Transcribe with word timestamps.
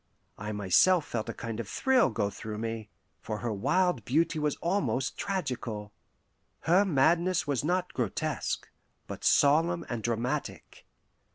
I 0.39 0.51
myself 0.51 1.05
felt 1.05 1.29
a 1.29 1.33
kind 1.35 1.59
of 1.59 1.69
thrill 1.69 2.09
go 2.09 2.31
through 2.31 2.57
me, 2.57 2.89
for 3.19 3.37
her 3.37 3.53
wild 3.53 4.03
beauty 4.03 4.39
was 4.39 4.55
almost 4.55 5.15
tragical. 5.15 5.93
Her 6.61 6.83
madness 6.85 7.45
was 7.45 7.63
not 7.63 7.93
grotesque, 7.93 8.67
but 9.05 9.23
solemn 9.23 9.85
and 9.89 10.01
dramatic. 10.01 10.87